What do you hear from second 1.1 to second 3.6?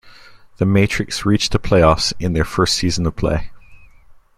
reached the playoffs in their first season of play.